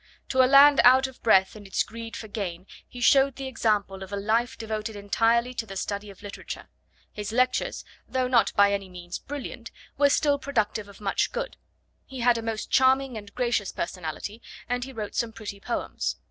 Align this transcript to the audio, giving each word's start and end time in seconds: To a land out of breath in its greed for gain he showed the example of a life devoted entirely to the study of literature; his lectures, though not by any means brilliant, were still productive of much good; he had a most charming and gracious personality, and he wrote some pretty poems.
To 0.29 0.39
a 0.41 0.49
land 0.49 0.81
out 0.83 1.05
of 1.05 1.21
breath 1.21 1.55
in 1.55 1.67
its 1.67 1.83
greed 1.83 2.15
for 2.17 2.27
gain 2.27 2.65
he 2.87 3.01
showed 3.01 3.35
the 3.35 3.45
example 3.45 4.01
of 4.01 4.11
a 4.11 4.15
life 4.15 4.57
devoted 4.57 4.95
entirely 4.95 5.53
to 5.53 5.67
the 5.67 5.75
study 5.77 6.09
of 6.09 6.23
literature; 6.23 6.69
his 7.11 7.31
lectures, 7.31 7.85
though 8.07 8.27
not 8.27 8.51
by 8.55 8.73
any 8.73 8.89
means 8.89 9.19
brilliant, 9.19 9.69
were 9.99 10.09
still 10.09 10.39
productive 10.39 10.87
of 10.87 11.01
much 11.01 11.31
good; 11.31 11.55
he 12.03 12.21
had 12.21 12.39
a 12.39 12.41
most 12.41 12.71
charming 12.71 13.15
and 13.15 13.35
gracious 13.35 13.71
personality, 13.71 14.41
and 14.67 14.85
he 14.85 14.91
wrote 14.91 15.13
some 15.13 15.31
pretty 15.31 15.59
poems. 15.59 16.15